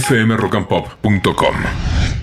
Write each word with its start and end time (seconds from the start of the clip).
fmrockandpop.com. 0.00 1.54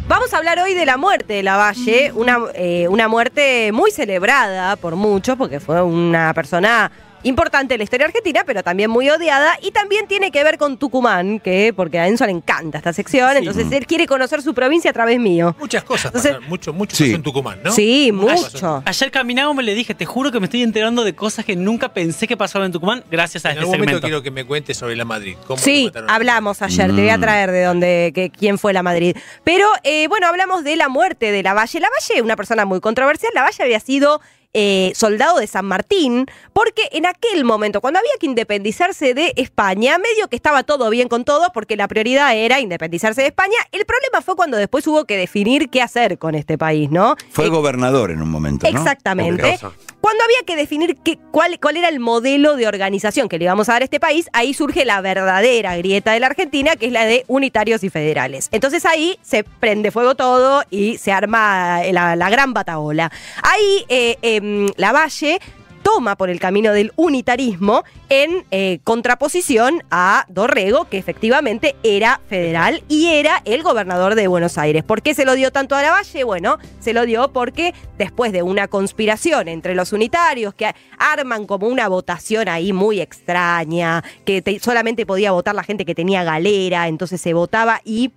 Vamos 0.07 0.33
a 0.33 0.37
hablar 0.37 0.59
hoy 0.59 0.73
de 0.73 0.85
la 0.85 0.97
muerte 0.97 1.35
de 1.35 1.43
Lavalle, 1.43 2.11
una, 2.13 2.37
eh, 2.53 2.87
una 2.89 3.07
muerte 3.07 3.71
muy 3.71 3.91
celebrada 3.91 4.75
por 4.75 4.97
muchos, 4.97 5.37
porque 5.37 5.61
fue 5.61 5.81
una 5.81 6.33
persona 6.33 6.91
importante 7.23 7.73
en 7.75 7.79
la 7.79 7.83
historia 7.83 8.07
argentina, 8.07 8.43
pero 8.45 8.63
también 8.63 8.89
muy 8.89 9.09
odiada. 9.09 9.57
Y 9.61 9.71
también 9.71 10.07
tiene 10.07 10.31
que 10.31 10.43
ver 10.43 10.57
con 10.57 10.77
Tucumán, 10.77 11.39
que 11.39 11.73
porque 11.75 11.99
a 11.99 12.07
Enzo 12.07 12.25
le 12.25 12.31
encanta 12.31 12.77
esta 12.79 12.93
sección, 12.93 13.37
entonces 13.37 13.71
él 13.71 13.85
quiere 13.85 14.07
conocer 14.07 14.41
su 14.41 14.53
provincia 14.53 14.89
a 14.91 14.93
través 14.93 15.19
mío. 15.19 15.55
Muchas 15.59 15.83
cosas 15.83 16.13
Entonces- 16.13 16.37
mucho, 16.47 16.73
mucho 16.73 16.95
Sí. 16.95 17.03
pasó 17.05 17.15
en 17.15 17.23
Tucumán, 17.23 17.59
¿no? 17.63 17.71
Sí, 17.71 18.11
mucho. 18.11 18.81
Ayer 18.85 19.11
caminábamos 19.11 19.63
y 19.63 19.65
le 19.67 19.75
dije, 19.75 19.93
te 19.93 20.05
juro 20.05 20.31
que 20.31 20.39
me 20.39 20.45
estoy 20.45 20.63
enterando 20.63 21.03
de 21.03 21.13
cosas 21.15 21.45
que 21.45 21.55
nunca 21.55 21.93
pensé 21.93 22.27
que 22.27 22.37
pasaban 22.37 22.67
en 22.67 22.71
Tucumán 22.71 23.03
gracias 23.11 23.45
a 23.45 23.49
En 23.49 23.57
este 23.57 23.59
algún 23.65 23.79
momento 23.79 24.01
quiero 24.01 24.21
que 24.21 24.31
me 24.31 24.45
cuentes 24.45 24.77
sobre 24.77 24.95
la 24.95 25.05
Madrid. 25.05 25.35
¿Cómo 25.47 25.61
Sí, 25.61 25.91
hablamos 26.07 26.61
ayer, 26.61 26.87
te 26.87 26.93
voy 27.01 27.09
a 27.09 27.17
traer 27.19 27.51
de 27.51 27.63
dónde, 27.63 28.11
que, 28.15 28.29
quién 28.29 28.57
fue 28.57 28.73
la 28.73 28.83
Madrid. 28.83 29.15
Pero 29.43 29.67
eh, 29.83 30.07
bueno, 30.07 30.27
hablamos 30.27 30.63
de 30.63 30.75
la 30.75 30.89
muerte 30.89 31.31
de 31.31 31.43
Lavalle. 31.43 31.79
Lavalle, 31.79 32.21
una 32.21 32.35
persona 32.35 32.65
muy 32.65 32.79
controversial, 32.79 33.31
Lavalle 33.35 33.63
había 33.63 33.79
sido 33.79 34.21
eh, 34.53 34.91
soldado 34.95 35.39
de 35.39 35.47
San 35.47 35.65
Martín, 35.65 36.25
porque 36.53 36.81
en 36.91 37.05
aquel 37.05 37.45
momento, 37.45 37.79
cuando 37.81 37.99
había 37.99 38.11
que 38.19 38.25
independizarse 38.25 39.13
de 39.13 39.33
España, 39.37 39.97
medio 39.97 40.27
que 40.27 40.35
estaba 40.35 40.63
todo 40.63 40.89
bien 40.89 41.07
con 41.07 41.23
todos, 41.23 41.47
porque 41.53 41.75
la 41.77 41.87
prioridad 41.87 42.35
era 42.35 42.59
independizarse 42.59 43.21
de 43.21 43.27
España. 43.27 43.55
El 43.71 43.85
problema 43.85 44.21
fue 44.21 44.35
cuando 44.35 44.57
después 44.57 44.85
hubo 44.87 45.05
que 45.05 45.15
definir 45.17 45.69
qué 45.69 45.81
hacer 45.81 46.17
con 46.17 46.35
este 46.35 46.57
país, 46.57 46.89
¿no? 46.91 47.15
Fue 47.31 47.45
Eh, 47.45 47.49
gobernador 47.49 48.11
en 48.11 48.21
un 48.21 48.29
momento, 48.29 48.69
¿no? 48.69 48.77
Exactamente. 48.77 49.57
Cuando 50.01 50.23
había 50.23 50.43
que 50.45 50.55
definir 50.55 50.97
qué- 51.03 51.19
cuál, 51.31 51.59
cuál 51.59 51.77
era 51.77 51.87
el 51.87 51.99
modelo 51.99 52.55
de 52.55 52.67
organización 52.67 53.29
que 53.29 53.37
le 53.37 53.45
íbamos 53.45 53.69
a 53.69 53.73
dar 53.73 53.81
a 53.83 53.85
este 53.85 53.99
país, 53.99 54.27
ahí 54.33 54.53
surge 54.53 54.83
la 54.83 54.99
verdadera 54.99 55.77
grieta 55.77 56.11
de 56.13 56.19
la 56.19 56.27
Argentina, 56.27 56.75
que 56.75 56.87
es 56.87 56.91
la 56.91 57.05
de 57.05 57.23
unitarios 57.27 57.83
y 57.83 57.89
federales. 57.89 58.49
Entonces 58.51 58.85
ahí 58.85 59.17
se 59.21 59.43
prende 59.43 59.91
fuego 59.91 60.15
todo 60.15 60.63
y 60.71 60.97
se 60.97 61.11
arma 61.11 61.81
la, 61.91 62.15
la 62.15 62.29
gran 62.31 62.53
bataola. 62.53 63.11
Ahí 63.43 63.85
eh, 63.89 64.17
em, 64.41 64.69
Lavalle 64.77 65.39
toma 65.83 66.15
por 66.15 66.29
el 66.29 66.39
camino 66.39 66.73
del 66.73 66.93
unitarismo 66.95 67.83
en 68.09 68.45
eh, 68.51 68.79
contraposición 68.83 69.83
a 69.89 70.25
Dorrego, 70.29 70.85
que 70.87 70.99
efectivamente 70.99 71.75
era 71.81 72.21
federal 72.29 72.83
y 72.87 73.07
era 73.07 73.41
el 73.45 73.63
gobernador 73.63 74.13
de 74.13 74.27
Buenos 74.27 74.59
Aires. 74.59 74.83
¿Por 74.83 75.01
qué 75.01 75.15
se 75.15 75.25
lo 75.25 75.33
dio 75.33 75.51
tanto 75.51 75.73
a 75.75 75.81
Lavalle? 75.81 76.23
Bueno, 76.23 76.59
se 76.79 76.93
lo 76.93 77.07
dio 77.07 77.33
porque 77.33 77.73
después 77.97 78.31
de 78.31 78.43
una 78.43 78.67
conspiración 78.67 79.47
entre 79.47 79.73
los 79.73 79.91
unitarios 79.91 80.53
que 80.53 80.71
arman 80.99 81.47
como 81.47 81.67
una 81.67 81.87
votación 81.87 82.47
ahí 82.47 82.73
muy 82.73 83.01
extraña, 83.01 84.03
que 84.23 84.43
te- 84.43 84.59
solamente 84.59 85.07
podía 85.07 85.31
votar 85.31 85.55
la 85.55 85.63
gente 85.63 85.83
que 85.83 85.95
tenía 85.95 86.23
galera, 86.23 86.87
entonces 86.89 87.19
se 87.19 87.33
votaba 87.33 87.81
y 87.83 88.11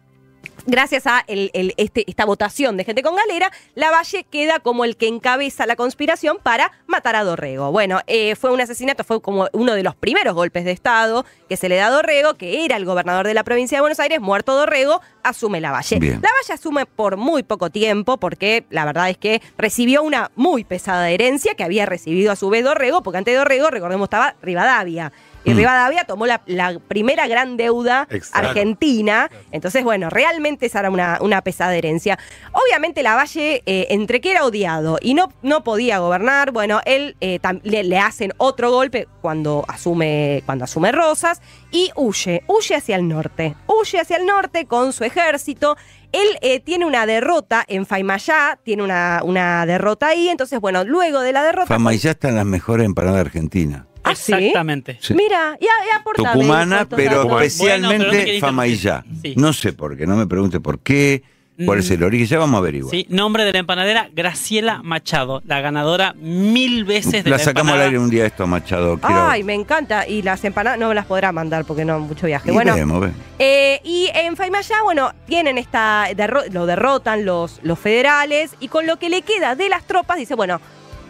gracias 0.67 1.07
a 1.07 1.25
el- 1.27 1.51
el- 1.55 1.75
este- 1.77 2.05
esta 2.09 2.25
votación 2.25 2.77
de 2.77 2.85
gente 2.85 3.03
con 3.03 3.17
galera, 3.17 3.51
Lavalle 3.75 4.25
queda 4.25 4.61
como 4.61 4.85
el 4.85 4.97
que 4.97 5.09
encabeza 5.09 5.67
la 5.67 5.77
conspiración 5.77 6.39
para 6.43 6.71
matar 6.87 7.17
a 7.17 7.25
Dorrego. 7.25 7.71
Bueno, 7.73 8.01
eh, 8.07 8.35
fue 8.37 8.53
un 8.53 8.61
asesinato, 8.61 9.05
fue 9.05 9.21
como 9.21 9.49
uno 9.53 9.75
de 9.75 9.83
los 9.83 9.95
primeros 9.95 10.35
golpes 10.35 10.65
de 10.65 10.73
Estado 10.73 11.25
que 11.49 11.57
se 11.57 11.69
le 11.69 11.77
da 11.77 11.87
a 11.87 11.91
Dorrego, 11.91 12.35
que 12.35 12.65
era 12.65 12.77
el 12.77 12.85
gobernador 12.85 13.27
de 13.27 13.35
la 13.35 13.45
provincia 13.45 13.77
de 13.79 13.81
Buenos 13.83 14.01
Aires, 14.01 14.21
muerto 14.21 14.55
Dorrego, 14.57 15.01
asume 15.23 15.61
Lavalle. 15.61 15.99
Bien. 15.99 16.15
Lavalle 16.23 16.53
asume 16.53 16.87
por 16.87 17.17
muy 17.17 17.43
poco 17.43 17.71
tiempo, 17.71 18.17
porque 18.19 18.65
la 18.71 18.85
verdad 18.85 19.11
es 19.11 19.19
que 19.19 19.43
recibió 19.59 20.03
una 20.03 20.31
muy 20.35 20.65
pesada 20.65 21.11
herencia 21.11 21.55
que 21.55 21.65
había 21.65 21.87
recibido 21.87 22.33
a 22.33 22.37
su 22.37 22.49
vez 22.51 22.65
Dorrego, 22.65 23.03
porque 23.03 23.19
antes 23.19 23.33
de 23.35 23.39
Dorrego, 23.39 23.71
recordemos, 23.71 24.07
estaba 24.07 24.35
Rivadavia. 24.43 25.13
Y 25.45 25.53
Mm. 25.53 25.57
Rivadavia 25.57 26.05
tomó 26.05 26.27
la, 26.27 26.41
la 26.47 26.79
primera 26.79 27.27
gran 27.29 27.57
deuda 27.57 28.07
Exacto. 28.11 28.49
argentina. 28.49 29.31
Entonces, 29.53 29.85
bueno, 29.85 30.09
realmente 30.11 30.67
esa 30.67 30.81
era 30.81 30.91
una, 30.91 31.19
una 31.21 31.43
pesada 31.43 31.75
herencia. 31.75 32.19
Obviamente 32.53 33.03
Lavalle, 33.03 33.63
eh, 33.67 33.87
entre 33.91 34.21
que 34.21 34.31
era 34.31 34.45
odiado 34.45 34.99
y 35.03 35.15
no, 35.15 35.33
no 35.43 35.63
podía 35.63 35.99
gobernar, 35.99 36.51
bueno, 36.53 36.81
él 36.87 37.17
eh, 37.21 37.39
le, 37.63 37.85
le 37.85 37.99
hacen 37.99 38.33
otro 38.39 38.71
golpe 38.71 39.07
cuando 39.21 39.65
asume, 39.69 40.43
cuando 40.47 40.65
asume 40.65 40.93
Rosas 40.93 41.43
y 41.71 41.91
huye, 41.97 42.43
huye 42.47 42.75
hacia 42.77 42.97
el 42.97 43.07
norte. 43.09 43.55
Huye 43.67 44.01
hacia 44.01 44.17
el 44.17 44.27
norte 44.27 44.67
con 44.67 44.93
su 44.93 45.05
ejército. 45.05 45.77
Él 46.13 46.27
eh, 46.43 46.61
tiene 46.61 46.87
una 46.87 47.07
derrota 47.07 47.65
en 47.67 47.87
Faimayá, 47.87 48.59
tiene 48.63 48.83
una, 48.85 49.21
una 49.25 49.67
derrota 49.67 50.07
ahí. 50.09 50.29
Entonces, 50.29 50.61
bueno, 50.61 50.85
luego 50.85 51.21
de 51.21 51.33
la 51.33 51.43
derrota. 51.43 51.67
Famayá 51.67 52.13
está 52.13 52.29
en 52.29 52.37
las 52.37 52.47
mejores 52.47 52.87
empanadas 52.87 53.21
argentinas. 53.21 53.83
¿Ah, 54.15 54.21
sí? 54.21 54.33
Exactamente. 54.33 54.99
Sí. 55.01 55.15
Mira, 55.15 55.57
ya, 55.61 55.69
ya 55.91 55.99
aportame 56.01 56.33
Tucumana, 56.33 56.87
pero 56.89 57.11
datos. 57.11 57.25
Bueno, 57.25 57.29
pero 57.37 57.41
especialmente 57.47 58.41
no. 58.41 59.05
Sí. 59.23 59.35
No 59.37 59.53
sé 59.53 59.73
por 59.73 59.97
qué, 59.97 60.07
no 60.07 60.17
me 60.17 60.27
pregunte 60.27 60.61
por 60.61 60.79
qué, 60.81 61.23
cuál 61.65 61.79
es 61.79 61.89
Mm. 61.89 61.93
el 61.95 62.03
origen, 62.03 62.27
ya 62.27 62.39
vamos 62.39 62.57
a 62.57 62.59
averiguar. 62.59 62.91
Sí, 62.91 63.07
nombre 63.11 63.45
de 63.45 63.53
la 63.53 63.61
empanadera, 63.61 64.09
Graciela 64.13 64.81
Machado, 64.83 65.41
la 65.47 65.61
ganadora 65.61 66.13
mil 66.15 66.85
veces 66.85 67.23
de 67.23 67.31
La 67.31 67.37
la, 67.37 67.45
sacamos 67.45 67.75
al 67.75 67.83
aire 67.83 67.99
un 67.99 68.11
día 68.11 68.27
esto, 68.27 68.45
Machado. 68.49 68.99
Quiero... 68.99 69.29
Ay, 69.29 69.45
me 69.45 69.55
encanta. 69.55 70.09
Y 70.09 70.23
las 70.23 70.45
empanadas 70.45 70.81
no 70.81 70.89
me 70.89 70.97
las 70.97 71.07
podrá 71.07 71.31
mandar 71.31 71.65
porque 71.65 71.85
no, 71.85 72.01
mucho 72.01 72.27
viaje. 72.27 72.51
Y 72.51 72.53
bueno, 72.55 72.75
vemos, 72.75 73.01
ve. 73.01 73.11
eh, 73.39 73.81
y 73.85 74.09
en 74.15 74.37
Faimayá, 74.37 74.83
bueno, 74.83 75.13
tienen 75.27 75.57
esta. 75.59 76.07
derro- 76.17 76.51
lo 76.51 76.67
derrotan 76.67 77.25
los, 77.25 77.61
los 77.63 77.79
federales. 77.79 78.51
Y 78.59 78.67
con 78.67 78.87
lo 78.89 78.97
que 78.99 79.09
le 79.09 79.23
queda 79.23 79.55
de 79.55 79.69
las 79.69 79.85
tropas, 79.87 80.17
dice, 80.19 80.35
bueno. 80.35 80.61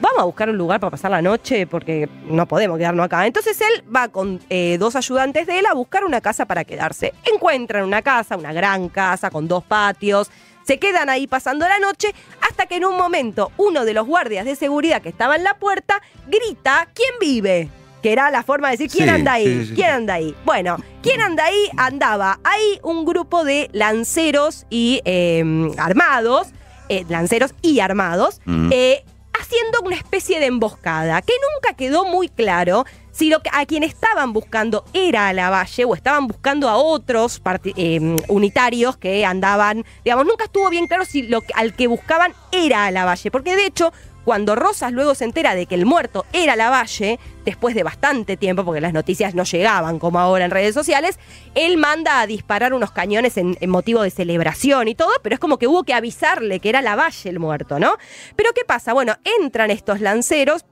Vamos 0.01 0.19
a 0.21 0.25
buscar 0.25 0.51
un 0.51 0.57
lugar 0.59 0.81
para 0.81 0.91
pasar 0.91 1.11
la 1.11 1.23
noche 1.23 1.67
porque 1.67 2.09
no 2.27 2.47
podemos 2.47 2.79
quedarnos 2.79 3.07
acá. 3.07 3.27
Entonces 3.27 3.59
él 3.61 3.85
va 3.95 4.09
con 4.09 4.41
eh, 4.51 4.77
dos 4.79 4.97
ayudantes 4.97 5.47
de 5.47 5.59
él 5.61 5.67
a 5.67 5.75
buscar 5.75 6.05
una 6.05 6.21
casa 6.21 6.45
para 6.47 6.65
quedarse. 6.65 7.15
Encuentran 7.33 7.85
una 7.85 8.03
casa, 8.03 8.37
una 8.37 8.53
gran 8.53 8.89
casa 8.89 9.31
con 9.31 9.49
dos 9.49 9.65
patios. 9.65 10.31
Se 10.65 10.79
quedan 10.79 11.09
ahí 11.11 11.27
pasando 11.27 11.67
la 11.69 11.79
noche 11.79 12.15
hasta 12.49 12.67
que 12.67 12.77
en 12.77 12.85
un 12.87 12.97
momento 12.97 13.53
uno 13.57 13.85
de 13.85 13.95
los 13.95 14.07
guardias 14.07 14.45
de 14.45 14.57
seguridad 14.57 15.01
que 15.03 15.11
estaba 15.11 15.37
en 15.37 15.45
la 15.45 15.55
puerta 15.59 16.01
grita, 16.27 16.89
¿quién 16.95 17.11
vive? 17.21 17.69
Que 18.03 18.13
era 18.13 18.31
la 18.31 18.43
forma 18.43 18.69
de 18.71 18.77
decir, 18.77 18.91
¿quién 18.91 19.09
Sí, 19.09 19.15
anda 19.15 19.33
ahí? 19.35 19.47
sí, 19.47 19.67
sí, 19.69 19.75
¿Quién 19.75 19.91
anda 19.91 20.15
ahí? 20.15 20.35
Bueno, 20.45 20.77
¿quién 21.03 21.21
anda 21.23 21.45
ahí? 21.45 21.71
Andaba 21.77 22.39
ahí 22.45 22.79
un 22.83 23.05
grupo 23.07 23.45
de 23.45 23.71
lanceros 23.73 24.67
y 24.71 25.01
eh, 25.07 25.43
armados, 25.79 26.49
eh, 26.91 27.05
lanceros 27.09 27.55
y 27.63 27.81
armados, 27.81 28.41
Mm. 28.45 28.69
eh, 28.73 29.05
haciendo 29.45 29.81
una 29.83 29.97
especie 29.97 30.41
de 30.41 30.47
emboscada, 30.47 31.21
que 31.23 31.35
nunca 31.55 31.77
quedó 31.77 32.05
muy 32.07 32.29
claro 32.29 32.85
si 33.13 33.29
lo 33.29 33.41
que, 33.41 33.51
a 33.53 33.67
quien 33.67 33.83
estaban 33.85 34.33
buscando 34.33 34.85
era 34.95 35.29
a 35.29 35.33
Lavalle 35.33 35.85
o 35.85 35.95
estaban 35.95 36.27
buscando 36.27 36.69
a 36.69 36.77
otros 36.77 37.41
eh, 37.77 38.17
unitarios 38.29 38.97
que 38.97 39.25
andaban, 39.27 39.85
digamos, 40.05 40.27
nunca 40.27 40.45
estuvo 40.45 40.69
bien 40.71 40.87
claro 40.87 41.05
si 41.05 41.23
lo 41.23 41.43
que- 41.43 41.53
al 41.55 41.75
que 41.75 41.87
buscaban 41.87 42.33
era 42.53 42.87
a 42.87 42.91
Lavalle, 42.91 43.31
porque 43.31 43.55
de 43.55 43.67
hecho, 43.67 43.93
cuando 44.25 44.55
Rosas 44.55 44.93
luego 44.93 45.15
se 45.15 45.25
entera 45.25 45.55
de 45.55 45.67
que 45.67 45.75
el 45.75 45.87
muerto 45.87 46.25
era 46.33 46.57
Lavalle, 46.57 47.19
después 47.45 47.75
de 47.75 47.83
bastante 47.83 48.37
tiempo, 48.37 48.65
porque 48.65 48.81
las 48.81 48.93
noticias 48.93 49.35
no 49.35 49.45
llegaban 49.45 49.99
como 49.99 50.19
ahora 50.19 50.45
en 50.47 50.51
redes 50.51 50.75
sociales, 50.75 51.19
él 51.55 51.77
manda 51.77 52.21
a 52.21 52.27
disparar 52.27 52.73
unos 52.73 52.91
cañones 52.91 53.37
en, 53.37 53.57
motivo 53.69 54.03
de 54.03 54.11
celebración 54.11 54.89
y 54.89 54.95
todo, 54.95 55.11
pero 55.23 55.35
es 55.35 55.41
como 55.41 55.59
que 55.59 55.67
hubo 55.67 55.85
que 55.85 55.95
avisarle 55.95 56.61
que 56.61 56.71
era 56.71 56.81
Lavalle 56.83 57.29
el 57.29 57.39
muerto, 57.39 57.79
¿no? 57.79 57.97
Pero 58.37 58.53
¿qué 58.55 58.65
pasa? 58.65 58.93
Bueno, 58.95 59.15
entran 59.41 59.71
estos 59.71 60.01
lanceros, 60.01 60.65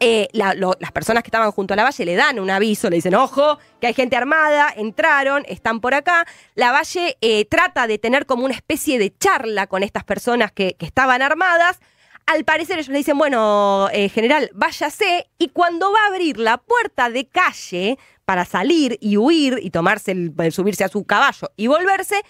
eh, 0.00 0.28
la- 0.32 0.54
las 0.54 0.92
personas 0.92 1.22
que 1.22 1.28
estaban 1.28 1.50
junto 1.52 1.72
a 1.72 1.76
la 1.76 1.82
valle 1.84 2.04
le 2.04 2.16
dan 2.16 2.38
un 2.38 2.50
aviso, 2.50 2.90
le 2.90 2.96
dicen, 2.96 3.14
ojo, 3.14 3.58
que 3.80 3.86
hay 3.86 3.94
gente 3.94 4.14
armada, 4.16 4.72
entraron, 4.76 5.44
están 5.48 5.80
por 5.80 5.94
acá. 5.94 6.26
La 6.54 6.70
valle 6.70 7.16
eh, 7.22 7.46
trata 7.46 7.86
de 7.86 7.98
tener 7.98 8.26
como 8.26 8.44
una 8.44 8.54
especie 8.54 8.98
de 8.98 9.16
charla 9.16 9.66
con 9.66 9.82
estas 9.82 10.04
personas 10.04 10.52
que 10.52 10.76
estaban 10.80 11.22
armadas. 11.22 11.78
Al 12.26 12.44
parecer 12.44 12.78
ellos 12.78 12.88
le 12.88 12.98
dicen, 12.98 13.16
bueno, 13.16 13.88
eh, 13.92 14.08
general, 14.08 14.50
váyase. 14.52 15.30
Y 15.38 15.50
cuando 15.50 15.92
va 15.92 16.00
a 16.04 16.06
abrir 16.08 16.38
la 16.38 16.58
puerta 16.58 17.08
de 17.08 17.28
calle 17.28 17.98
para 18.24 18.44
salir 18.44 18.98
y 19.00 19.16
huir 19.16 19.60
y 19.62 19.70
tomarse 19.70 20.10
el, 20.10 20.34
subirse 20.52 20.82
a 20.82 20.88
su 20.88 21.04
caballo 21.04 21.48
y 21.56 21.68
volverse, 21.68 22.20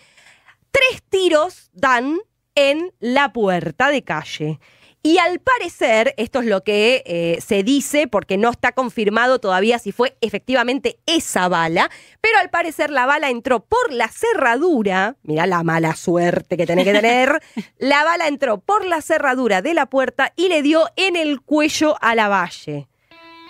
tres 0.71 1.03
tiros 1.09 1.71
dan 1.73 2.19
en 2.55 2.93
la 3.01 3.33
puerta 3.33 3.89
de 3.89 4.05
calle. 4.05 4.61
Y 5.03 5.19
al 5.19 5.39
parecer, 5.39 6.15
esto 6.17 6.41
es 6.41 6.47
lo 6.47 6.65
que 6.65 7.05
eh, 7.07 7.39
se 7.41 7.63
dice, 7.63 8.09
porque 8.09 8.37
no 8.37 8.51
está 8.51 8.73
confirmado 8.73 9.39
todavía 9.39 9.79
si 9.79 9.93
fue 9.93 10.17
efectivamente 10.21 10.99
esa 11.07 11.49
bala, 11.49 11.91
pero 12.21 12.39
al 12.39 12.51
parecer 12.51 12.91
la 12.91 13.07
bala 13.07 13.31
entró 13.31 13.61
por 13.61 13.93
la 13.93 14.09
cerradura, 14.09 15.15
mirá 15.23 15.47
la 15.47 15.63
mala 15.63 15.95
suerte 15.95 16.57
que 16.57 16.67
tenés 16.67 16.85
que 16.85 16.93
tener, 17.01 17.41
la 17.79 18.03
bala 18.03 18.27
entró 18.27 18.59
por 18.59 18.85
la 18.85 19.01
cerradura 19.01 19.63
de 19.63 19.75
la 19.75 19.87
puerta 19.87 20.33
y 20.35 20.49
le 20.49 20.63
dio 20.63 20.89
en 20.97 21.15
el 21.15 21.41
cuello 21.41 21.97
a 22.01 22.17
la 22.17 22.29
valle. 22.29 22.89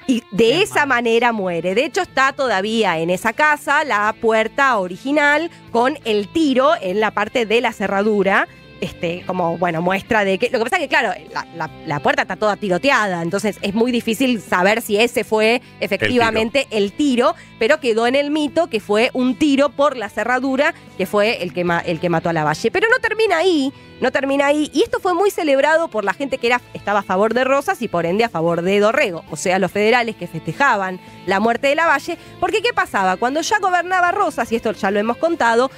Y 0.07 0.23
de 0.31 0.63
esa 0.63 0.87
manera 0.87 1.33
muere. 1.33 1.75
De 1.75 1.85
hecho, 1.85 2.03
está 2.03 2.33
todavía 2.33 2.99
en 2.99 3.11
esa 3.11 3.33
casa 3.33 3.83
la 3.83 4.15
puerta 4.21 4.79
original 4.79 5.51
con 5.73 5.99
el 6.05 6.29
tiro 6.29 6.73
en 6.81 7.01
la 7.01 7.11
parte 7.11 7.45
de 7.45 7.61
la 7.61 7.73
cerradura. 7.73 8.47
Este, 8.81 9.23
como, 9.27 9.57
bueno, 9.59 9.81
muestra 9.83 10.25
de 10.25 10.39
que. 10.39 10.51
Lo 10.51 10.59
que 10.59 10.65
pasa 10.65 10.77
es 10.77 10.83
que, 10.83 10.89
claro, 10.89 11.13
la, 11.33 11.47
la- 11.57 11.71
la 11.87 12.01
puerta 12.01 12.23
está 12.23 12.37
toda 12.37 12.57
tiroteada, 12.57 13.23
entonces 13.23 13.59
es 13.63 13.75
muy 13.75 13.91
difícil 13.93 14.41
saber 14.41 14.83
si 14.83 14.97
ese 14.99 15.25
fue 15.25 15.63
efectivamente 15.81 16.67
el 16.71 16.93
tiro, 16.93 17.35
pero 17.59 17.81
quedó 17.81 18.07
en 18.07 18.15
el 18.15 18.31
mito 18.31 18.69
que 18.69 18.81
fue 18.81 19.11
un 19.15 19.37
tiro 19.37 19.71
por 19.71 19.97
la 19.97 20.09
cerradura, 20.09 20.75
que 20.99 21.07
fue 21.07 21.43
el 21.43 21.53
que, 21.53 21.65
ma- 21.65 21.81
el 21.81 22.01
que 22.01 22.09
mató 22.11 22.29
a 22.29 22.33
la 22.33 22.45
valle. 22.45 22.71
Pero 22.71 22.87
no 22.91 22.99
termina 23.01 23.39
ahí, 23.39 23.73
no 24.01 24.13
termina 24.13 24.47
ahí. 24.47 24.71
Y 24.75 24.83
esto 24.83 25.01
fue 25.01 25.15
muy 25.15 25.31
celebrado 25.31 25.89
por 25.89 26.05
la 26.05 26.13
gente 26.13 26.37
que 26.39 26.49
era, 26.49 26.61
estaba 26.75 27.01
a 27.01 27.03
favor 27.03 27.33
de 27.35 27.45
Rosas 27.45 27.81
y 27.83 27.89
por 27.89 28.05
ende 28.05 28.25
a 28.25 28.29
favor 28.29 28.61
de 28.63 28.79
Dorrego, 28.79 29.25
o 29.31 29.37
sea, 29.37 29.59
los 29.59 29.73
federales 29.73 30.17
que 30.17 30.27
festejaban 30.27 31.01
la 31.27 31.41
muerte 31.41 31.69
de 31.69 31.75
la 31.77 31.87
valle. 31.87 32.19
Porque, 32.41 32.61
¿qué 32.63 32.73
pasaba? 32.75 33.17
Cuando 33.17 33.41
ya 33.41 33.59
gobernaba 33.59 34.13
Rosas, 34.13 34.53
y 34.53 34.57
esto 34.57 34.73
ya 34.73 34.91
lo 34.91 35.01
hemos 35.01 35.17
contado, 35.17 35.71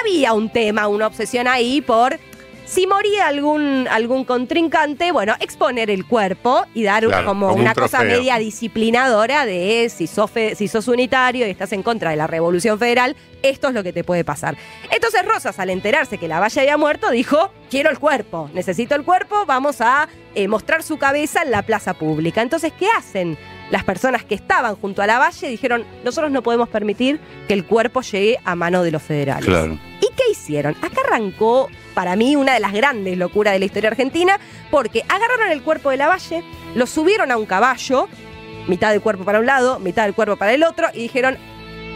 había 0.00 0.32
un 0.32 0.50
tema, 0.50 0.88
una 0.88 1.06
obsesión 1.06 1.46
ahí 1.46 1.80
por 1.80 2.18
si 2.72 2.86
moría 2.86 3.26
algún, 3.26 3.86
algún 3.90 4.24
contrincante, 4.24 5.12
bueno, 5.12 5.34
exponer 5.40 5.90
el 5.90 6.06
cuerpo 6.06 6.64
y 6.72 6.84
dar 6.84 7.04
Claro, 7.04 7.26
como, 7.26 7.48
como 7.48 7.56
un 7.56 7.62
una 7.62 7.74
cosa 7.74 8.02
media 8.02 8.38
disciplinadora 8.38 9.44
de 9.44 9.90
si 9.94 10.06
sos, 10.06 10.30
fe- 10.30 10.54
si 10.54 10.68
sos 10.68 10.88
unitario 10.88 11.46
y 11.46 11.50
estás 11.50 11.72
en 11.72 11.82
contra 11.82 12.10
de 12.10 12.16
la 12.16 12.26
revolución 12.26 12.78
federal, 12.78 13.14
esto 13.42 13.68
es 13.68 13.74
lo 13.74 13.82
que 13.82 13.92
te 13.92 14.04
puede 14.04 14.24
pasar. 14.24 14.56
Entonces 14.90 15.22
Rosas, 15.26 15.58
al 15.58 15.68
enterarse 15.68 16.16
que 16.16 16.28
la 16.28 16.40
valle 16.40 16.60
había 16.60 16.76
muerto, 16.78 17.10
dijo, 17.10 17.50
quiero 17.70 17.90
el 17.90 17.98
cuerpo, 17.98 18.48
necesito 18.54 18.94
el 18.94 19.04
cuerpo, 19.04 19.44
vamos 19.46 19.80
a 19.82 20.08
eh, 20.34 20.48
mostrar 20.48 20.82
su 20.82 20.96
cabeza 20.96 21.42
en 21.42 21.50
la 21.50 21.62
plaza 21.62 21.92
pública. 21.94 22.40
Entonces, 22.40 22.72
¿qué 22.78 22.86
hacen? 22.96 23.36
Las 23.70 23.84
personas 23.84 24.24
que 24.24 24.34
estaban 24.34 24.76
junto 24.76 25.02
a 25.02 25.06
la 25.06 25.18
valle 25.18 25.48
dijeron, 25.48 25.84
nosotros 26.04 26.30
no 26.30 26.42
podemos 26.42 26.68
permitir 26.70 27.20
que 27.48 27.54
el 27.54 27.64
cuerpo 27.66 28.00
llegue 28.00 28.38
a 28.44 28.54
mano 28.54 28.82
de 28.82 28.90
los 28.92 29.02
federales. 29.02 29.44
Claro. 29.44 29.78
¿Y 30.00 30.06
qué 30.14 30.22
hicieron? 30.30 30.74
Acá 30.82 31.00
arrancó, 31.06 31.68
para 31.92 32.16
mí, 32.16 32.36
una 32.36 32.54
de 32.54 32.60
las 32.60 32.72
grandes 32.72 33.16
locuras 33.16 33.52
de 33.52 33.58
la 33.58 33.64
historia 33.64 33.90
argentina, 33.90 34.38
porque 34.70 35.02
agarraron 35.08 35.50
el 35.50 35.62
cuerpo 35.62 35.90
de 35.90 35.96
la 35.96 36.08
valle, 36.08 36.42
lo 36.74 36.86
subieron 36.86 37.30
a 37.30 37.36
un 37.36 37.46
caballo, 37.46 38.08
mitad 38.68 38.90
del 38.90 39.00
cuerpo 39.00 39.24
para 39.24 39.38
un 39.40 39.46
lado, 39.46 39.78
mitad 39.78 40.04
del 40.04 40.14
cuerpo 40.14 40.36
para 40.36 40.52
el 40.52 40.62
otro, 40.64 40.88
y 40.94 41.02
dijeron, 41.02 41.36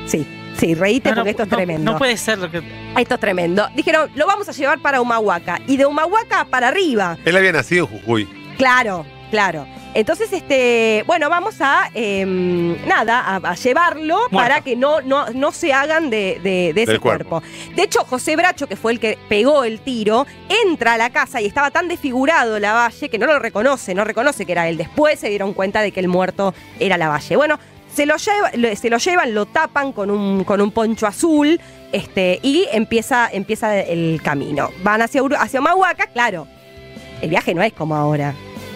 sí, 0.06 0.26
sí, 0.56 0.75
reíte 0.75 1.10
No, 1.10 1.16
no, 1.16 1.20
porque 1.22 1.31
esto 1.31 1.43
es 1.44 1.50
no- 1.50 1.56
tremendo. 1.56 1.93
No 1.93 1.98
puede 1.98 2.16
ser 2.16 2.38
lo 2.38 2.50
que. 2.50 2.62
Esto 2.96 3.14
es 3.14 3.20
tremendo. 3.20 3.69
Dijeron, 3.75 4.10
lo 4.14 4.26
vamos 4.26 4.48
a 4.48 4.52
llevar 4.52 4.78
para 4.81 5.00
Humahuaca, 5.00 5.60
y 5.66 5.76
de 5.76 5.87
Humahuaca 5.87 6.44
para 6.46 6.69
arriba. 6.69 7.16
Él 7.25 7.37
había 7.37 7.52
nacido 7.52 7.88
en 7.90 8.00
Jujuy. 8.00 8.28
Claro, 8.56 9.04
claro. 9.31 9.66
Entonces, 9.98 10.31
este, 10.32 11.04
bueno, 11.06 11.31
vamos 11.31 11.56
a 11.60 11.90
em, 11.94 12.76
nada, 12.87 13.19
a, 13.20 13.37
a 13.37 13.54
llevarlo 13.54 14.19
para 14.31 14.60
que 14.60 14.76
no, 14.76 15.00
no, 15.00 15.31
no 15.31 15.52
se 15.52 15.72
hagan 15.72 16.10
de, 16.10 16.38
de- 16.43 16.72
de 16.75 16.82
ese 16.82 16.93
Del 16.93 17.00
cuerpo. 17.00 17.40
cuerpo. 17.40 17.48
De 17.75 17.82
hecho, 17.82 18.04
José 18.04 18.37
Bracho, 18.37 18.66
que 18.66 18.76
fue 18.76 18.93
el 18.93 19.00
que 19.00 19.16
pegó 19.28 19.64
el 19.64 19.81
tiro, 19.81 20.26
entra 20.66 20.93
a 20.94 20.98
la 20.98 21.08
casa 21.08 21.40
y 21.40 21.46
estaba 21.46 21.70
tan 21.70 21.88
desfigurado 21.88 22.58
la 22.58 22.75
valle 22.75 23.08
que 23.08 23.19
no 23.19 23.26
lo 23.26 23.38
reconoce, 23.38 23.94
no 23.94 24.04
reconoce 24.04 24.44
que 24.44 24.52
era 24.52 24.69
él. 24.69 24.76
Después 24.76 25.19
se 25.19 25.31
dieron 25.31 25.54
cuenta 25.54 25.81
de 25.81 25.93
que 25.93 26.00
el 26.00 26.08
muerto 26.08 26.52
era 26.78 26.98
la 26.98 27.08
valle. 27.08 27.34
Bueno, 27.37 27.58
se 27.94 28.04
lo, 28.04 28.16
lleva- 28.19 28.76
se 28.76 28.90
lo 28.90 28.98
llevan, 28.98 29.32
lo 29.34 29.46
tapan 29.46 29.93
con 29.93 30.10
un, 30.10 30.44
con 30.44 30.60
un 30.60 30.72
poncho 30.72 31.06
azul 31.06 31.58
este, 31.93 32.38
y 32.43 32.66
empieza, 32.70 33.31
empieza 33.32 33.81
el 33.81 34.20
camino. 34.22 34.69
Van 34.82 35.00
hacia, 35.00 35.22
Uru- 35.22 35.38
hacia 35.38 35.60
Humahuaca, 35.60 36.08
claro. 36.08 36.46
El 37.22 37.31
viaje 37.31 37.54
no 37.54 37.62
es 37.62 37.72
como 37.72 37.96
ahora. 37.96 38.34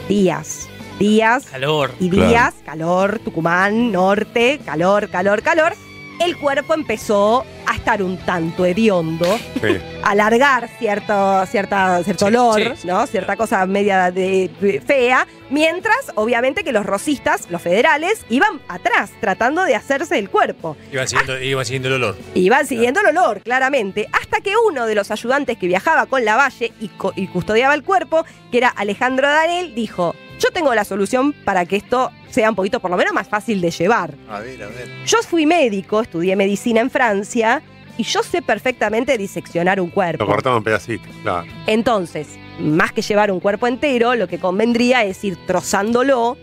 Días, 0.09 0.60
días 1.05 1.47
Calor. 1.47 1.93
y 1.99 2.11
Claro. 2.11 2.29
días, 2.29 2.55
calor, 2.65 3.19
Tucumán, 3.25 3.91
norte, 3.91 4.61
calor, 4.65 5.09
calor, 5.09 5.43
calor. 5.43 5.73
El 6.21 6.37
cuerpo 6.37 6.75
empezó 6.75 7.47
a 7.65 7.77
estar 7.77 8.03
un 8.03 8.19
tanto 8.19 8.67
hediondo, 8.67 9.25
Sí. 9.63 9.79
a 10.03 10.11
alargar 10.11 10.69
cierto, 10.79 11.47
cierta, 11.47 12.03
cierto 12.05 12.27
Sí, 12.29 12.35
olor, 12.35 12.77
sí, 12.77 12.87
¿no? 12.87 13.07
Cierta 13.07 13.37
cosa 13.37 13.65
media 13.65 14.11
de, 14.11 14.51
de- 14.61 14.83
fea. 14.83 15.27
Mientras, 15.49 16.13
obviamente, 16.17 16.63
que 16.63 16.73
los 16.73 16.85
rosistas, 16.85 17.51
los 17.51 17.63
federales, 17.63 18.27
iban 18.29 18.61
atrás, 18.69 19.11
tratando 19.23 19.65
de 19.65 19.75
hacerse 19.77 20.19
el 20.19 20.29
cuerpo. 20.29 20.77
Iban 20.93 21.09
siguiendo, 21.09 21.41
iban 21.41 21.65
siguiendo 21.65 21.89
el 21.89 21.95
olor. 21.95 22.19
Iban 22.35 22.67
siguiendo 22.67 23.01
el 23.01 23.07
olor, 23.17 23.41
claramente, 23.41 24.07
hasta 24.13 24.43
que 24.43 24.53
uno 24.69 24.85
de 24.85 24.95
los 24.95 25.11
ayudantes 25.11 25.57
que 25.57 25.67
viajaba 25.69 26.05
con 26.05 26.27
la 26.27 26.37
valle 26.37 26.71
y, 26.81 26.89
co- 26.89 27.15
y 27.17 27.29
custodiaba 27.29 27.73
el 27.73 27.83
cuerpo, 27.83 28.27
que 28.53 28.59
era 28.59 28.69
Alejandro 28.69 29.27
Danel, 29.27 29.75
dijo, 29.75 30.15
yo 30.41 30.51
tengo 30.51 30.75
la 30.75 30.85
solución 30.85 31.33
para 31.45 31.65
que 31.67 31.77
esto 31.77 32.11
sea 32.31 32.49
un 32.51 32.57
poquito, 32.57 32.81
por 32.81 32.91
lo 32.91 32.97
menos, 32.97 33.13
más 33.13 33.29
fácil 33.29 33.61
de 33.61 33.71
llevar. 33.71 34.15
A 34.29 34.41
ver, 34.41 34.63
a 34.63 34.67
ver. 34.67 34.89
Yo 35.07 35.19
fui 35.23 35.47
médico, 35.47 36.01
estudié 36.01 36.35
medicina 36.35 36.81
en 36.81 36.91
Francia, 36.91 37.63
y 37.97 38.03
yo 38.05 38.23
sé 38.23 38.41
perfectamente 38.41 39.19
diseccionar 39.19 39.81
un 39.81 39.89
Lo 39.89 39.95
cuerpo. 39.95 40.27
cortaban 40.27 40.65
pedacitos, 40.65 41.15
claro. 41.23 41.47
Entonces, 41.67 42.29
más 42.59 42.93
que 42.93 43.03
llevar 43.03 43.31
un 43.31 43.41
cuerpo 43.41 43.67
entero, 43.67 44.15
lo 44.15 44.27
que 44.27 44.39
convendría 44.39 45.05
es 45.05 45.23
ir 45.23 45.37
trozándolo 45.47 46.39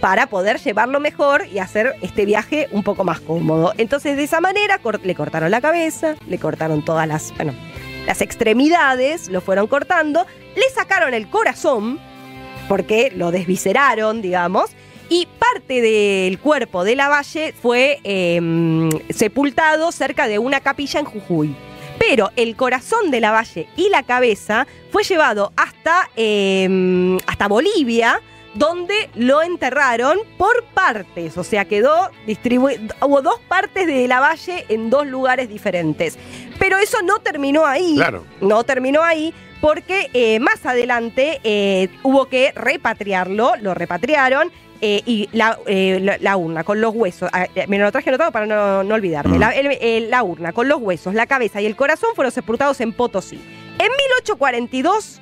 para 0.00 0.26
poder 0.26 0.58
llevarlo 0.58 0.98
mejor 1.00 1.46
y 1.46 1.58
hacer 1.60 1.94
este 2.02 2.24
viaje 2.26 2.68
un 2.72 2.82
poco 2.82 3.04
más 3.04 3.20
cómodo. 3.20 3.72
Entonces, 3.78 4.16
de 4.16 4.24
esa 4.24 4.40
manera 4.40 4.80
le 5.04 5.14
cortaron 5.14 5.50
la 5.50 5.60
cabeza, 5.60 6.16
le 6.28 6.38
cortaron 6.38 6.84
todas 6.84 7.06
las, 7.06 7.32
bueno, 7.36 7.54
las 8.04 8.20
extremidades, 8.20 9.28
lo 9.28 9.40
fueron 9.40 9.66
cortando, 9.68 10.26
le 10.54 10.68
sacaron 10.74 11.14
el 11.14 11.28
corazón, 11.28 11.98
porque 12.68 13.12
lo 13.14 13.30
desvisceraron, 13.30 14.22
digamos, 14.22 14.70
y 15.08 15.28
parte 15.38 15.80
del 15.80 16.38
cuerpo 16.38 16.84
de 16.84 16.96
la 16.96 17.08
valle 17.08 17.54
fue 17.60 18.00
eh, 18.04 18.40
sepultado 19.10 19.92
cerca 19.92 20.26
de 20.26 20.38
una 20.38 20.60
capilla 20.60 21.00
en 21.00 21.06
Jujuy. 21.06 21.54
Pero 21.98 22.30
el 22.36 22.56
corazón 22.56 23.10
de 23.10 23.20
la 23.20 23.32
valle 23.32 23.68
y 23.76 23.88
la 23.88 24.02
cabeza 24.02 24.66
fue 24.90 25.02
llevado 25.02 25.52
hasta, 25.56 26.10
eh, 26.16 27.16
hasta 27.26 27.48
Bolivia, 27.48 28.20
donde 28.56 29.10
lo 29.14 29.42
enterraron 29.42 30.18
por 30.36 30.64
partes. 30.74 31.36
O 31.38 31.44
sea, 31.44 31.64
quedó 31.64 32.10
distribuido. 32.26 32.94
Hubo 33.00 33.22
dos 33.22 33.38
partes 33.48 33.86
de 33.86 34.08
la 34.08 34.20
valle 34.20 34.66
en 34.68 34.90
dos 34.90 35.06
lugares 35.06 35.48
diferentes. 35.48 36.18
Pero 36.58 36.78
eso 36.78 37.02
no 37.02 37.18
terminó 37.20 37.66
ahí. 37.66 37.94
Claro. 37.96 38.24
No 38.40 38.64
terminó 38.64 39.02
ahí. 39.02 39.32
Porque 39.60 40.10
eh, 40.12 40.38
más 40.40 40.64
adelante 40.66 41.40
eh, 41.44 41.88
hubo 42.02 42.26
que 42.26 42.52
repatriarlo, 42.54 43.52
lo 43.60 43.74
repatriaron 43.74 44.50
eh, 44.82 45.00
y 45.06 45.28
la, 45.32 45.58
la- 45.66 46.18
la 46.18 46.36
urna 46.36 46.62
con 46.62 46.80
los 46.82 46.94
huesos, 46.94 47.30
ah, 47.32 47.46
me 47.66 47.78
lo 47.78 47.90
traje 47.90 48.10
anotado 48.10 48.30
para 48.30 48.44
no, 48.46 48.82
no 48.84 48.94
olvidarme, 48.94 49.36
Mm. 49.38 49.40
la, 49.40 49.50
el- 49.50 49.78
el- 49.80 50.10
la 50.10 50.22
urna 50.22 50.52
con 50.52 50.68
los 50.68 50.80
huesos, 50.82 51.14
la 51.14 51.26
cabeza 51.26 51.60
y 51.62 51.66
el 51.66 51.74
corazón 51.76 52.10
fueron 52.14 52.30
sepultados 52.30 52.80
en 52.82 52.92
Potosí. 52.92 53.36
En 53.78 53.88
1842 53.88 55.20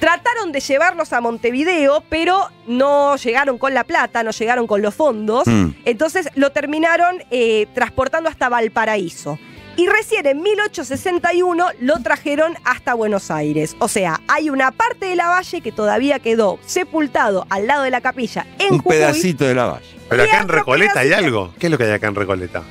trataron 0.00 0.52
de 0.52 0.60
llevarlos 0.60 1.12
a 1.12 1.20
Montevideo, 1.20 2.02
pero 2.08 2.48
no 2.66 3.16
llegaron 3.16 3.58
con 3.58 3.74
la 3.74 3.84
plata, 3.84 4.22
no 4.24 4.30
llegaron 4.32 4.66
con 4.66 4.82
los 4.82 4.94
fondos, 4.94 5.46
Mm. 5.46 5.70
entonces 5.84 6.28
lo 6.34 6.50
terminaron 6.50 7.22
eh, 7.30 7.66
transportando 7.74 8.28
hasta 8.28 8.48
Valparaíso. 8.48 9.38
Y 9.78 9.86
recién 9.86 10.26
en 10.26 10.42
1861 10.42 11.66
lo 11.78 12.02
trajeron 12.02 12.54
hasta 12.64 12.94
Buenos 12.94 13.30
Aires. 13.30 13.76
O 13.78 13.86
sea, 13.86 14.20
hay 14.26 14.50
una 14.50 14.72
parte 14.72 15.06
de 15.06 15.14
la 15.14 15.28
valle 15.28 15.60
que 15.60 15.70
todavía 15.70 16.18
quedó 16.18 16.58
sepultado 16.66 17.46
al 17.48 17.68
lado 17.68 17.84
de 17.84 17.90
la 17.90 18.00
capilla 18.00 18.44
en 18.58 18.72
Un 18.74 18.78
Jujuy. 18.80 18.96
pedacito 18.96 19.44
de 19.44 19.54
la 19.54 19.66
valle. 19.66 19.86
Pero 20.08 20.24
acá 20.24 20.40
en 20.40 20.48
Recoleta 20.48 20.98
hay 20.98 21.12
algo. 21.12 21.54
¿Qué 21.60 21.66
es 21.66 21.70
lo 21.70 21.78
que 21.78 21.84
hay 21.84 21.92
acá 21.92 22.08
en 22.08 22.16
Recoleta? 22.16 22.64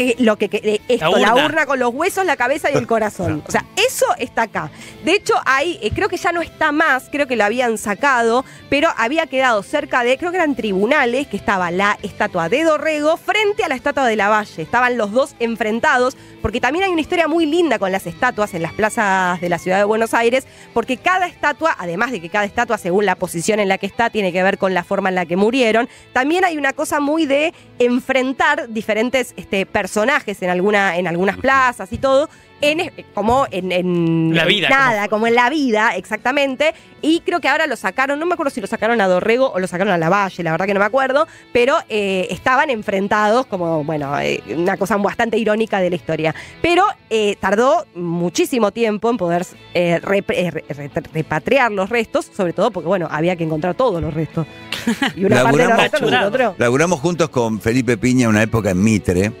Eh, 0.00 0.14
lo 0.18 0.38
que, 0.38 0.48
eh, 0.50 0.80
esto, 0.88 1.18
La 1.18 1.34
la 1.34 1.44
urna. 1.44 1.66
con 1.66 1.78
los 1.78 1.92
huesos, 1.92 2.24
la 2.24 2.36
cabeza 2.36 2.70
y 2.70 2.74
el 2.74 2.86
corazón. 2.94 3.44
O 3.46 3.50
sea, 3.50 3.66
eso 3.76 4.06
está 4.16 4.42
acá. 4.42 4.70
De 5.04 5.12
hecho, 5.12 5.34
hay, 5.44 5.78
eh, 5.82 5.90
creo 5.94 6.08
que 6.08 6.16
ya 6.16 6.32
no 6.32 6.40
está 6.40 6.72
más, 6.72 7.10
creo 7.12 7.26
que 7.26 7.36
lo 7.36 7.44
habían 7.44 7.76
sacado, 7.76 8.46
pero 8.70 8.88
había 8.96 9.26
quedado 9.26 9.62
cerca 9.62 10.02
de, 10.02 10.16
creo 10.16 10.30
que 10.30 10.38
eran 10.38 10.54
tribunales, 10.54 11.26
que 11.26 11.36
estaba 11.36 11.70
la 11.70 11.98
estatua 12.02 12.48
de 12.48 12.64
Dorrego 12.64 13.18
frente 13.18 13.62
a 13.62 13.68
la 13.68 13.74
estatua 13.74 14.06
de 14.06 14.16
la 14.16 14.30
Valle. 14.30 14.62
Estaban 14.62 14.96
los 14.96 15.12
dos 15.12 15.36
enfrentados, 15.38 16.16
porque 16.40 16.62
también 16.62 16.86
hay 16.86 16.92
una 16.92 17.02
historia 17.02 17.28
muy 17.28 17.44
linda 17.44 17.78
con 17.78 17.92
las 17.92 18.06
estatuas 18.06 18.54
en 18.54 18.62
las 18.62 18.72
plazas 18.72 19.38
de 19.42 19.50
la 19.50 19.58
ciudad 19.58 19.76
de 19.76 19.84
Buenos 19.84 20.14
Aires, 20.14 20.46
porque 20.72 20.96
cada 20.96 21.26
estatua, 21.26 21.76
además 21.78 22.10
de 22.10 22.22
que 22.22 22.30
cada 22.30 22.46
estatua, 22.46 22.78
según 22.78 23.04
la 23.04 23.16
posición 23.16 23.60
en 23.60 23.68
la 23.68 23.76
que 23.76 23.84
está, 23.84 24.08
tiene 24.08 24.32
que 24.32 24.42
ver 24.42 24.56
con 24.56 24.72
la 24.72 24.82
forma 24.82 25.10
en 25.10 25.16
la 25.16 25.26
que 25.26 25.36
murieron, 25.36 25.90
también 26.14 26.46
hay 26.46 26.56
una 26.56 26.72
cosa 26.72 27.00
muy 27.00 27.26
de 27.26 27.52
enfrentar 27.78 28.70
diferentes 28.70 29.34
este, 29.36 29.66
personajes 29.66 29.89
en, 29.96 30.50
alguna, 30.50 30.96
en 30.96 31.06
algunas 31.06 31.36
plazas 31.36 31.92
y 31.92 31.98
todo. 31.98 32.28
En, 32.62 32.92
como 33.14 33.46
en, 33.50 33.72
en- 33.72 34.34
La 34.34 34.42
en 34.42 34.48
vida, 34.48 34.68
nada, 34.68 35.08
como 35.08 35.26
en 35.26 35.34
la 35.34 35.48
vida, 35.48 35.96
exactamente. 35.96 36.74
Y 37.00 37.20
creo 37.20 37.40
que 37.40 37.48
ahora 37.48 37.66
lo 37.66 37.74
sacaron, 37.74 38.20
no 38.20 38.26
me 38.26 38.34
acuerdo 38.34 38.50
si 38.50 38.60
lo 38.60 38.66
sacaron 38.66 39.00
a 39.00 39.08
Dorrego 39.08 39.50
o 39.50 39.58
lo 39.58 39.66
sacaron 39.66 39.94
a 39.94 39.96
La 39.96 40.10
Valle, 40.10 40.42
la 40.42 40.50
verdad 40.50 40.66
que 40.66 40.74
no 40.74 40.80
me 40.80 40.84
acuerdo, 40.84 41.26
pero 41.54 41.76
eh, 41.88 42.26
estaban 42.28 42.68
enfrentados 42.68 43.46
como, 43.46 43.82
bueno, 43.84 44.20
eh, 44.20 44.42
una 44.54 44.76
cosa 44.76 44.98
bastante 44.98 45.38
irónica 45.38 45.80
de 45.80 45.88
la 45.88 45.96
historia. 45.96 46.34
Pero 46.60 46.84
eh, 47.08 47.36
tardó 47.40 47.86
muchísimo 47.94 48.72
tiempo 48.72 49.08
en 49.08 49.16
poder 49.16 49.46
eh, 49.72 49.98
rep- 50.02 50.24
eh, 50.34 50.50
re- 50.50 50.64
re- 50.68 50.90
repatriar 51.14 51.72
los 51.72 51.88
restos, 51.88 52.26
sobre 52.36 52.52
todo 52.52 52.70
porque, 52.70 52.88
bueno, 52.88 53.08
había 53.10 53.36
que 53.36 53.44
encontrar 53.44 53.74
todos 53.74 54.02
los 54.02 54.12
restos. 54.12 54.46
Y 55.16 55.24
una 55.24 55.42
parte 55.44 55.62
de 55.62 55.68
los 55.68 55.78
restos 55.78 56.02
no 56.02 56.08
encontró. 56.14 56.54
Laburamos 56.58 57.00
juntos 57.00 57.30
con 57.30 57.58
Felipe 57.58 57.96
Piña 57.96 58.28
una 58.28 58.42
época 58.42 58.68
en 58.70 58.82
Mitre 58.84 59.32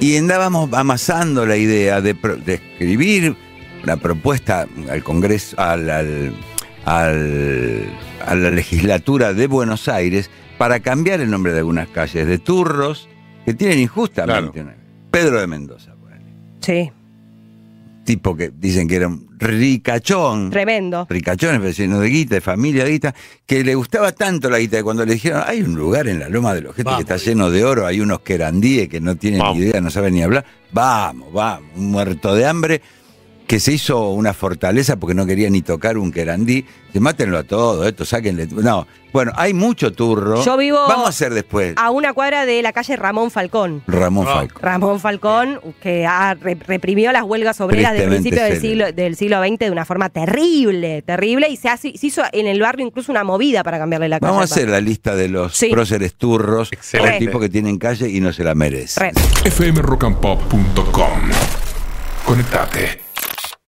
y 0.00 0.16
andábamos 0.16 0.72
amasando 0.72 1.44
la 1.46 1.56
idea 1.56 2.00
de, 2.00 2.14
pro- 2.14 2.36
de 2.36 2.54
escribir 2.54 3.36
una 3.82 3.96
propuesta 3.96 4.66
al 4.90 5.02
Congreso, 5.02 5.56
al, 5.60 5.90
al- 5.90 6.34
al- 6.84 7.86
a 8.26 8.34
la 8.34 8.50
legislatura 8.50 9.32
de 9.32 9.46
Buenos 9.46 9.88
Aires 9.88 10.30
para 10.58 10.80
cambiar 10.80 11.20
el 11.20 11.30
nombre 11.30 11.52
de 11.52 11.58
algunas 11.58 11.88
calles 11.88 12.26
de 12.26 12.38
turros 12.38 13.08
que 13.44 13.54
tienen 13.54 13.78
injustamente. 13.80 14.60
una- 14.60 14.76
Pedro 15.10 15.40
de 15.40 15.46
Mendoza, 15.46 15.94
ponele. 15.94 16.24
Sí, 16.60 16.92
tipo 18.08 18.34
que 18.34 18.50
dicen 18.54 18.88
que 18.88 18.96
era 18.96 19.06
un 19.06 19.28
ricachón. 19.38 20.48
tremendo. 20.48 21.06
Ricachones, 21.10 21.60
vecinos 21.60 22.00
de 22.00 22.08
guita, 22.08 22.36
de 22.36 22.40
familia 22.40 22.84
de 22.84 22.90
guita, 22.92 23.14
que 23.44 23.62
le 23.62 23.74
gustaba 23.74 24.12
tanto 24.12 24.48
la 24.48 24.58
guita 24.58 24.78
que 24.78 24.82
cuando 24.82 25.04
le 25.04 25.12
dijeron, 25.12 25.42
hay 25.46 25.60
un 25.60 25.74
lugar 25.74 26.08
en 26.08 26.18
la 26.18 26.30
Loma 26.30 26.54
de 26.54 26.62
los 26.62 26.74
Gente 26.74 26.90
que 26.94 27.02
está 27.02 27.18
lleno 27.18 27.50
de 27.50 27.66
oro, 27.66 27.84
hay 27.86 28.00
unos 28.00 28.20
querandíes 28.20 28.88
que 28.88 28.98
no 28.98 29.16
tienen 29.16 29.40
Vamos. 29.40 29.58
ni 29.58 29.64
idea, 29.64 29.82
no 29.82 29.90
saben 29.90 30.14
ni 30.14 30.22
hablar, 30.22 30.46
vamos, 30.72 31.30
vamos, 31.34 31.68
un 31.76 31.90
muerto 31.90 32.34
de 32.34 32.46
hambre 32.46 32.80
que 33.48 33.58
se 33.60 33.72
hizo 33.72 34.10
una 34.10 34.34
fortaleza 34.34 34.96
porque 34.96 35.14
no 35.14 35.24
quería 35.26 35.48
ni 35.50 35.62
tocar 35.62 35.96
un 35.98 36.12
querandí, 36.12 36.64
se 36.92 37.00
mátenlo 37.00 37.38
a 37.38 37.44
todos, 37.44 37.86
esto, 37.86 38.04
sáquenle. 38.04 38.46
No, 38.52 38.86
bueno, 39.12 39.32
hay 39.36 39.54
mucho 39.54 39.90
turro. 39.92 40.44
Yo 40.44 40.56
vivo 40.58 40.78
Vamos 40.86 41.06
a 41.06 41.08
hacer 41.08 41.32
después. 41.32 41.72
A 41.78 41.90
una 41.90 42.12
cuadra 42.12 42.44
de 42.44 42.60
la 42.62 42.72
calle 42.74 42.94
Ramón 42.96 43.30
Falcón. 43.30 43.82
Ramón 43.86 44.26
Ah. 44.28 44.34
Falco. 44.34 44.60
Ramón 44.62 45.00
Falcón, 45.00 45.60
que 45.80 46.04
ha 46.06 46.34
re- 46.34 46.58
reprimió 46.66 47.10
las 47.10 47.22
huelgas 47.22 47.58
obreras 47.62 47.94
del 47.94 48.10
principio 48.10 48.44
del 48.44 48.60
siglo, 48.60 48.92
del 48.92 49.16
siglo 49.16 49.42
XX 49.42 49.58
de 49.60 49.70
una 49.70 49.86
forma 49.86 50.10
terrible, 50.10 51.00
terrible, 51.00 51.48
y 51.48 51.56
se, 51.56 51.70
hace- 51.70 51.96
se 51.96 52.06
hizo 52.06 52.22
en 52.32 52.46
el 52.48 52.60
barrio 52.60 52.86
incluso 52.86 53.10
una 53.10 53.24
movida 53.24 53.64
para 53.64 53.78
cambiarle 53.78 54.10
la 54.10 54.20
calle. 54.20 54.30
Vamos 54.30 54.50
a 54.50 54.54
hacer 54.54 54.68
la 54.68 54.82
lista 54.82 55.16
de 55.16 55.28
los 55.30 55.56
Sí. 55.56 55.70
próceres 55.70 56.14
turros, 56.14 56.70
Excelente. 56.70 57.12
los 57.12 57.18
tipos 57.18 57.40
que 57.40 57.48
tienen 57.48 57.78
calle 57.78 58.10
y 58.10 58.20
no 58.20 58.30
se 58.34 58.44
la 58.44 58.54
merecen. 58.54 59.14
Re. 59.14 59.50
fmrockandpop.com. 59.50 61.30
Conectate. 62.26 63.07